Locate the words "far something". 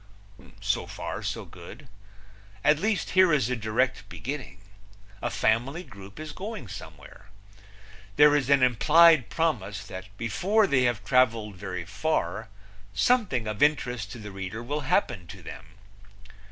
11.85-13.45